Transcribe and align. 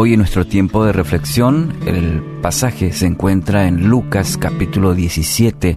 Hoy 0.00 0.12
en 0.12 0.20
nuestro 0.20 0.46
tiempo 0.46 0.84
de 0.84 0.92
reflexión, 0.92 1.72
el 1.84 2.22
pasaje 2.40 2.92
se 2.92 3.06
encuentra 3.06 3.66
en 3.66 3.88
Lucas 3.88 4.36
capítulo 4.36 4.94
17, 4.94 5.76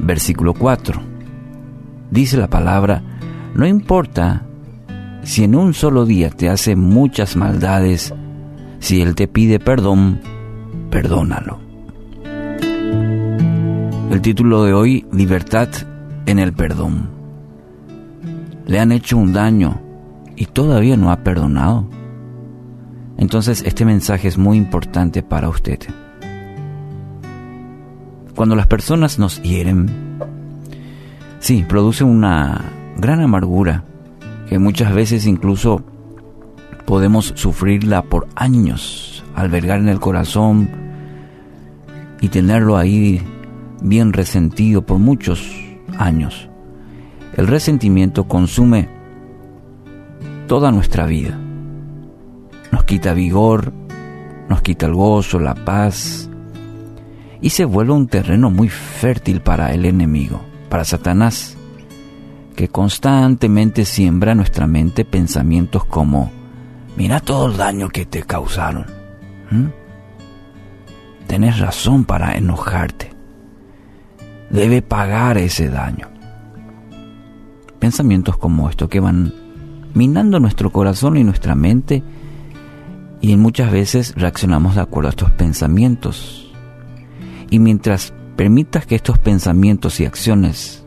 versículo 0.00 0.54
4. 0.54 1.00
Dice 2.10 2.36
la 2.36 2.48
palabra, 2.48 3.00
no 3.54 3.64
importa 3.64 4.44
si 5.22 5.44
en 5.44 5.54
un 5.54 5.72
solo 5.72 6.04
día 6.04 6.30
te 6.30 6.48
hace 6.48 6.74
muchas 6.74 7.36
maldades, 7.36 8.12
si 8.80 9.02
Él 9.02 9.14
te 9.14 9.28
pide 9.28 9.60
perdón, 9.60 10.20
perdónalo. 10.90 11.60
El 14.10 14.20
título 14.20 14.64
de 14.64 14.72
hoy, 14.72 15.06
Libertad 15.12 15.68
en 16.26 16.40
el 16.40 16.52
perdón. 16.54 17.08
Le 18.66 18.80
han 18.80 18.90
hecho 18.90 19.16
un 19.16 19.32
daño 19.32 19.80
y 20.34 20.46
todavía 20.46 20.96
no 20.96 21.12
ha 21.12 21.22
perdonado. 21.22 21.88
Entonces 23.18 23.64
este 23.66 23.84
mensaje 23.84 24.28
es 24.28 24.38
muy 24.38 24.56
importante 24.56 25.22
para 25.24 25.48
usted. 25.48 25.80
Cuando 28.36 28.54
las 28.54 28.68
personas 28.68 29.18
nos 29.18 29.42
hieren, 29.42 29.90
sí, 31.40 31.64
produce 31.68 32.04
una 32.04 32.64
gran 32.96 33.20
amargura 33.20 33.84
que 34.48 34.60
muchas 34.60 34.94
veces 34.94 35.26
incluso 35.26 35.82
podemos 36.86 37.32
sufrirla 37.34 38.02
por 38.02 38.28
años, 38.36 39.24
albergar 39.34 39.80
en 39.80 39.88
el 39.88 39.98
corazón 39.98 40.70
y 42.20 42.28
tenerlo 42.28 42.76
ahí 42.76 43.20
bien 43.82 44.12
resentido 44.12 44.82
por 44.86 45.00
muchos 45.00 45.44
años. 45.98 46.48
El 47.36 47.48
resentimiento 47.48 48.28
consume 48.28 48.88
toda 50.46 50.70
nuestra 50.70 51.04
vida 51.04 51.36
nos 52.72 52.84
quita 52.84 53.14
vigor, 53.14 53.72
nos 54.48 54.62
quita 54.62 54.86
el 54.86 54.94
gozo, 54.94 55.38
la 55.38 55.54
paz, 55.54 56.28
y 57.40 57.50
se 57.50 57.64
vuelve 57.64 57.92
un 57.92 58.08
terreno 58.08 58.50
muy 58.50 58.68
fértil 58.68 59.40
para 59.40 59.72
el 59.72 59.84
enemigo, 59.84 60.40
para 60.68 60.84
Satanás, 60.84 61.56
que 62.56 62.68
constantemente 62.68 63.84
siembra 63.84 64.32
en 64.32 64.38
nuestra 64.38 64.66
mente 64.66 65.04
pensamientos 65.04 65.84
como, 65.84 66.32
mira 66.96 67.20
todo 67.20 67.46
el 67.46 67.56
daño 67.56 67.88
que 67.88 68.06
te 68.06 68.22
causaron. 68.22 68.86
Tienes 71.28 71.58
razón 71.58 72.04
para 72.04 72.32
enojarte. 72.32 73.12
Debe 74.50 74.82
pagar 74.82 75.38
ese 75.38 75.68
daño. 75.68 76.08
Pensamientos 77.78 78.36
como 78.38 78.68
estos 78.68 78.88
que 78.88 78.98
van 78.98 79.32
minando 79.94 80.40
nuestro 80.40 80.70
corazón 80.70 81.16
y 81.16 81.24
nuestra 81.24 81.54
mente 81.54 82.02
y 83.20 83.36
muchas 83.36 83.72
veces 83.72 84.14
reaccionamos 84.16 84.74
de 84.74 84.82
acuerdo 84.82 85.08
a 85.08 85.10
estos 85.10 85.30
pensamientos. 85.32 86.52
Y 87.50 87.58
mientras 87.58 88.12
permitas 88.36 88.86
que 88.86 88.94
estos 88.94 89.18
pensamientos 89.18 90.00
y 90.00 90.06
acciones 90.06 90.84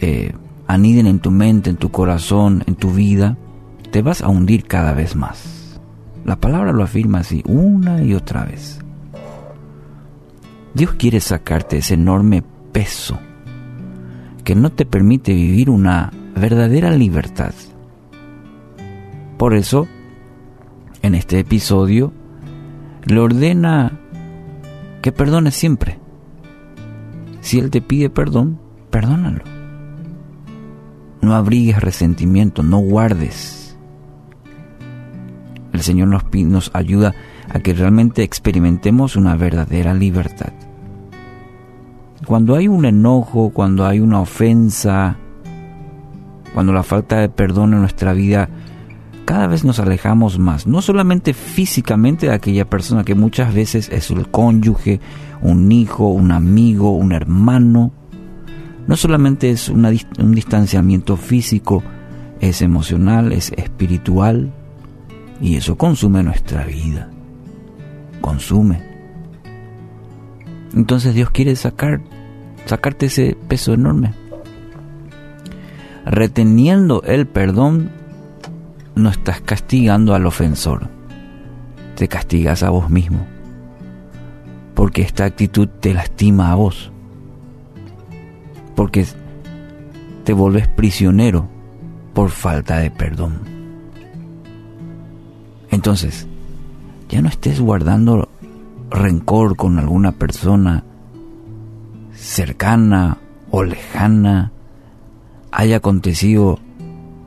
eh, 0.00 0.32
aniden 0.66 1.06
en 1.06 1.20
tu 1.20 1.30
mente, 1.30 1.70
en 1.70 1.76
tu 1.76 1.90
corazón, 1.90 2.64
en 2.66 2.74
tu 2.74 2.92
vida, 2.92 3.36
te 3.90 4.02
vas 4.02 4.22
a 4.22 4.28
hundir 4.28 4.64
cada 4.64 4.94
vez 4.94 5.14
más. 5.14 5.80
La 6.24 6.36
palabra 6.36 6.72
lo 6.72 6.82
afirma 6.82 7.20
así 7.20 7.42
una 7.46 8.02
y 8.02 8.14
otra 8.14 8.44
vez. 8.44 8.80
Dios 10.74 10.92
quiere 10.94 11.20
sacarte 11.20 11.78
ese 11.78 11.94
enorme 11.94 12.42
peso 12.72 13.18
que 14.42 14.54
no 14.54 14.70
te 14.70 14.86
permite 14.86 15.34
vivir 15.34 15.70
una 15.70 16.12
verdadera 16.34 16.90
libertad. 16.90 17.52
Por 19.36 19.54
eso, 19.54 19.86
en 21.02 21.14
este 21.14 21.40
episodio, 21.40 22.12
le 23.04 23.18
ordena 23.18 23.98
que 25.02 25.12
perdone 25.12 25.50
siempre. 25.50 25.98
Si 27.40 27.58
Él 27.58 27.70
te 27.70 27.80
pide 27.82 28.08
perdón, 28.08 28.58
perdónalo. 28.90 29.42
No 31.20 31.34
abrigues 31.34 31.80
resentimiento, 31.80 32.62
no 32.62 32.78
guardes. 32.78 33.76
El 35.72 35.80
Señor 35.80 36.08
nos, 36.08 36.24
nos 36.32 36.70
ayuda 36.74 37.14
a 37.48 37.58
que 37.60 37.74
realmente 37.74 38.22
experimentemos 38.22 39.16
una 39.16 39.36
verdadera 39.36 39.94
libertad. 39.94 40.52
Cuando 42.26 42.54
hay 42.54 42.68
un 42.68 42.84
enojo, 42.84 43.50
cuando 43.50 43.84
hay 43.84 43.98
una 43.98 44.20
ofensa, 44.20 45.16
cuando 46.54 46.72
la 46.72 46.82
falta 46.82 47.18
de 47.18 47.28
perdón 47.28 47.74
en 47.74 47.80
nuestra 47.80 48.12
vida 48.12 48.48
cada 49.32 49.46
vez 49.46 49.64
nos 49.64 49.78
alejamos 49.78 50.38
más, 50.38 50.66
no 50.66 50.82
solamente 50.82 51.32
físicamente 51.32 52.26
de 52.26 52.34
aquella 52.34 52.68
persona 52.68 53.02
que 53.02 53.14
muchas 53.14 53.54
veces 53.54 53.88
es 53.88 54.10
el 54.10 54.28
cónyuge, 54.28 55.00
un 55.40 55.72
hijo, 55.72 56.08
un 56.08 56.32
amigo, 56.32 56.90
un 56.90 57.12
hermano, 57.12 57.92
no 58.86 58.94
solamente 58.94 59.48
es 59.48 59.70
un 59.70 60.32
distanciamiento 60.34 61.16
físico, 61.16 61.82
es 62.40 62.60
emocional, 62.60 63.32
es 63.32 63.52
espiritual, 63.52 64.52
y 65.40 65.56
eso 65.56 65.78
consume 65.78 66.22
nuestra 66.22 66.66
vida, 66.66 67.08
consume. 68.20 68.82
Entonces 70.74 71.14
Dios 71.14 71.30
quiere 71.30 71.56
sacar, 71.56 72.02
sacarte 72.66 73.06
ese 73.06 73.34
peso 73.48 73.72
enorme. 73.72 74.12
Reteniendo 76.04 77.02
el 77.04 77.26
perdón 77.26 78.01
no 78.94 79.10
estás 79.10 79.40
castigando 79.40 80.14
al 80.14 80.26
ofensor, 80.26 80.88
te 81.96 82.08
castigas 82.08 82.62
a 82.62 82.70
vos 82.70 82.90
mismo, 82.90 83.26
porque 84.74 85.02
esta 85.02 85.24
actitud 85.24 85.68
te 85.68 85.94
lastima 85.94 86.52
a 86.52 86.54
vos, 86.54 86.90
porque 88.74 89.06
te 90.24 90.32
vuelves 90.32 90.68
prisionero 90.68 91.48
por 92.14 92.30
falta 92.30 92.78
de 92.78 92.90
perdón. 92.90 93.40
Entonces, 95.70 96.26
ya 97.08 97.22
no 97.22 97.28
estés 97.28 97.60
guardando 97.60 98.28
rencor 98.90 99.56
con 99.56 99.78
alguna 99.78 100.12
persona 100.12 100.84
cercana 102.14 103.18
o 103.50 103.64
lejana, 103.64 104.52
haya 105.50 105.76
acontecido 105.76 106.58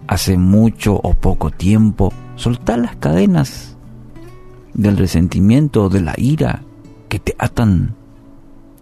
hace 0.08 0.38
mucho 0.38 0.96
o 0.96 1.14
poco 1.14 1.52
tiempo, 1.52 2.12
soltar 2.36 2.80
las 2.80 2.96
cadenas 2.96 3.76
del 4.74 4.98
resentimiento 4.98 5.86
o 5.86 5.90
de 5.90 6.02
la 6.02 6.14
ira 6.18 6.62
que 7.10 7.20
te 7.20 7.36
atan, 7.38 7.96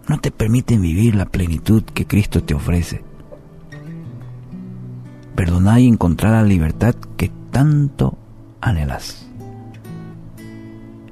no 0.08 0.18
te 0.20 0.30
permiten 0.30 0.82
vivir 0.82 1.14
la 1.14 1.26
plenitud 1.26 1.82
que 1.82 2.06
Cristo 2.06 2.42
te 2.42 2.54
ofrece. 2.54 3.02
Perdonar 5.34 5.80
y 5.80 5.88
encontrar 5.88 6.32
la 6.32 6.42
libertad 6.42 6.94
que 7.16 7.30
tanto 7.50 8.18
anhelas. 8.60 9.26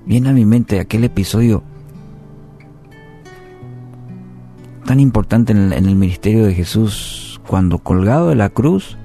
Viene 0.04 0.30
a 0.30 0.32
mi 0.32 0.44
mente 0.44 0.80
aquel 0.80 1.04
episodio 1.04 1.62
tan 4.84 5.00
importante 5.00 5.52
en 5.52 5.58
el, 5.58 5.72
en 5.72 5.86
el 5.86 5.96
ministerio 5.96 6.44
de 6.44 6.54
Jesús, 6.54 7.40
cuando 7.46 7.78
colgado 7.78 8.28
de 8.28 8.34
la 8.34 8.50
cruz, 8.50 8.98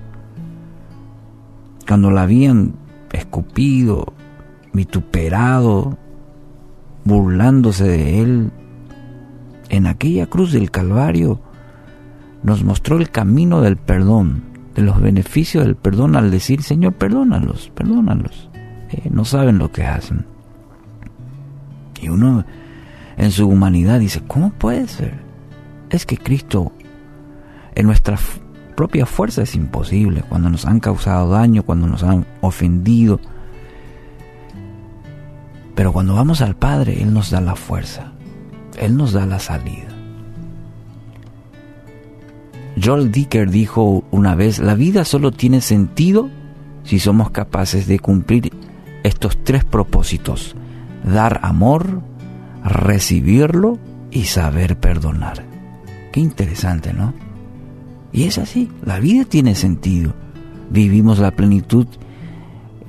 cuando 1.88 2.12
la 2.12 2.24
habían 2.24 2.74
escupido, 3.12 4.14
vituperado, 4.74 5.98
burlándose 7.06 7.86
de 7.86 8.22
él, 8.22 8.52
en 9.70 9.88
aquella 9.88 10.28
cruz 10.28 10.52
del 10.52 10.72
Calvario 10.72 11.42
nos 12.44 12.64
mostró 12.64 12.98
el 12.98 13.10
camino 13.10 13.62
del 13.62 13.78
perdón, 13.78 14.44
de 14.76 14.82
los 14.84 15.02
beneficios 15.02 15.66
del 15.66 15.76
perdón 15.76 16.16
al 16.16 16.30
decir, 16.30 16.62
Señor, 16.62 16.94
perdónalos, 16.94 17.72
perdónalos. 17.74 18.50
Eh, 18.90 19.10
no 19.10 19.26
saben 19.26 19.58
lo 19.58 19.72
que 19.72 19.86
hacen. 19.86 20.26
Y 22.02 22.10
uno 22.10 22.46
en 23.18 23.32
su 23.32 23.48
humanidad 23.48 24.00
dice, 24.00 24.22
¿cómo 24.28 24.52
puede 24.52 24.88
ser? 24.88 25.20
Es 25.90 26.06
que 26.06 26.18
Cristo 26.18 26.72
en 27.76 27.88
nuestra 27.88 28.18
propia 28.78 29.08
fuerza 29.08 29.42
es 29.42 29.56
imposible, 29.56 30.24
cuando 30.30 30.52
nos 30.52 30.68
han 30.68 30.80
causado 30.80 31.32
daño, 31.32 31.64
cuando 31.64 31.88
nos 31.88 32.04
han 32.04 32.28
ofendido. 32.42 33.20
Pero 35.74 35.92
cuando 35.92 36.14
vamos 36.14 36.42
al 36.42 36.56
Padre, 36.56 37.02
Él 37.02 37.12
nos 37.12 37.32
da 37.32 37.42
la 37.42 37.56
fuerza, 37.56 38.12
Él 38.78 38.96
nos 38.96 39.14
da 39.14 39.26
la 39.26 39.40
salida. 39.40 39.88
Joel 42.82 43.12
Dicker 43.12 43.50
dijo 43.50 44.04
una 44.12 44.36
vez, 44.36 44.60
la 44.60 44.76
vida 44.76 45.06
solo 45.06 45.32
tiene 45.32 45.62
sentido 45.62 46.30
si 46.84 47.00
somos 47.00 47.32
capaces 47.32 47.88
de 47.88 47.98
cumplir 47.98 48.54
estos 49.02 49.44
tres 49.44 49.66
propósitos, 49.66 50.56
dar 51.04 51.40
amor, 51.42 52.04
recibirlo 52.64 53.80
y 54.12 54.26
saber 54.26 54.80
perdonar. 54.80 55.44
Qué 56.12 56.20
interesante, 56.20 56.94
¿no? 56.94 57.27
Y 58.12 58.24
es 58.24 58.38
así, 58.38 58.70
la 58.86 59.00
vida 59.00 59.26
tiene 59.26 59.56
sentido. 59.56 60.14
Vivimos 60.70 61.20
la 61.20 61.32
plenitud, 61.32 61.88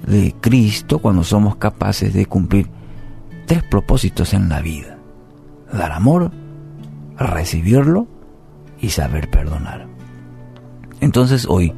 de 0.08 0.34
Cristo 0.40 1.00
cuando 1.00 1.22
somos 1.22 1.56
capaces 1.56 2.14
de 2.14 2.26
cumplir 2.26 2.68
tres 3.46 3.62
propósitos 3.62 4.32
en 4.34 4.48
la 4.48 4.60
vida. 4.60 4.98
Dar 5.72 5.92
amor, 5.92 6.32
recibirlo 7.18 8.06
y 8.80 8.90
saber 8.90 9.30
perdonar. 9.30 9.86
Entonces 11.00 11.46
hoy, 11.46 11.72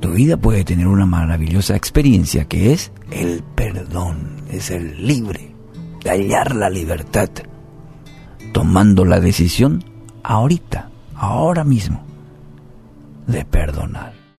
tu 0.00 0.10
vida 0.10 0.36
puede 0.36 0.64
tener 0.64 0.86
una 0.86 1.06
maravillosa 1.06 1.76
experiencia 1.76 2.44
que 2.46 2.72
es 2.72 2.92
el 3.10 3.42
perdón, 3.54 4.42
es 4.50 4.70
el 4.70 5.06
libre, 5.06 5.54
de 6.02 6.10
hallar 6.10 6.54
la 6.54 6.68
libertad, 6.68 7.30
tomando 8.52 9.04
la 9.04 9.20
decisión 9.20 9.84
ahorita, 10.22 10.87
ahora 11.18 11.64
mismo, 11.64 12.00
de 13.26 13.44
perdonar. 13.44 14.17